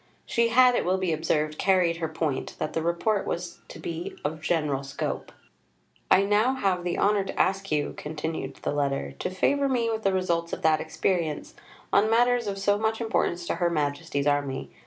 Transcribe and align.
She 0.25 0.47
had, 0.47 0.73
it 0.73 0.83
will 0.83 0.97
be 0.97 1.13
observed, 1.13 1.59
carried 1.59 1.97
her 1.97 2.07
point, 2.07 2.55
that 2.57 2.73
the 2.73 2.81
Report 2.81 3.27
was 3.27 3.59
to 3.67 3.77
be 3.77 4.15
of 4.25 4.41
general 4.41 4.81
scope. 4.83 5.31
"I 6.09 6.23
now 6.23 6.55
have 6.55 6.83
the 6.83 6.97
honour 6.97 7.23
to 7.25 7.39
ask 7.39 7.71
you," 7.71 7.93
continued 7.95 8.55
the 8.63 8.73
letter, 8.73 9.11
"to 9.19 9.29
favour 9.29 9.69
me 9.69 9.91
with 9.91 10.01
the 10.01 10.11
results 10.11 10.53
of 10.53 10.63
that 10.63 10.81
experience, 10.81 11.53
on 11.93 12.09
matters 12.09 12.47
of 12.47 12.57
so 12.57 12.79
much 12.79 12.99
importance 12.99 13.45
to 13.45 13.55
Her 13.57 13.69
Majesty's 13.69 14.25
Army. 14.25 14.71